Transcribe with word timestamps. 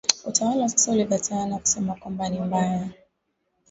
utawala 0.25 0.61
wa 0.61 0.69
sasa 0.69 0.91
ulikataa 0.91 1.45
na 1.45 1.57
kusema 1.59 1.95
kwamba 1.95 2.29
ni 2.29 2.39
mbaya 2.39 2.89